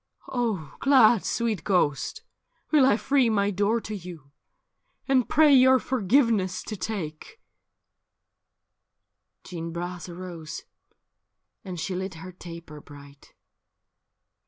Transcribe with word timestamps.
''Oh 0.29 0.73
glad, 0.79 1.23
sweet 1.23 1.63
ghost, 1.63 2.23
will 2.71 2.87
I 2.87 2.97
free 2.97 3.29
my 3.29 3.51
door 3.51 3.79
to 3.81 3.95
you, 3.95 4.31
And 5.07 5.29
pray 5.29 5.53
your 5.53 5.77
forgiveness 5.77 6.63
to 6.63 6.75
take 6.75 7.39
/' 8.75 9.43
Jeanne 9.43 9.71
Bras 9.71 10.09
arose, 10.09 10.63
and 11.63 11.79
she 11.79 11.93
lit 11.93 12.15
her 12.15 12.31
taper 12.31 12.81
bright. 12.81 13.35